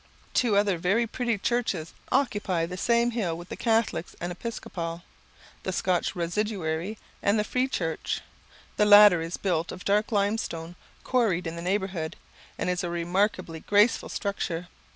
Two 0.33 0.57
other 0.57 0.79
very 0.79 1.05
pretty 1.05 1.37
churches 1.37 1.93
occupy 2.11 2.65
the 2.65 2.75
same 2.75 3.11
hill 3.11 3.37
with 3.37 3.49
the 3.49 3.55
Catholics 3.55 4.15
and 4.19 4.31
Episcopal, 4.31 5.03
the 5.61 5.71
Scotch 5.71 6.15
Residuary, 6.15 6.97
and 7.21 7.37
the 7.37 7.43
Free 7.43 7.67
Church. 7.67 8.21
The 8.77 8.85
latter 8.85 9.21
is 9.21 9.37
built 9.37 9.71
of 9.71 9.85
dark 9.85 10.11
limestone, 10.11 10.75
quarried 11.03 11.45
in 11.45 11.55
the 11.55 11.61
neighbourhood, 11.61 12.15
and 12.57 12.67
is 12.67 12.83
a 12.83 12.89
remarkably 12.89 13.59
graceful 13.59 14.09
structure. 14.09 14.69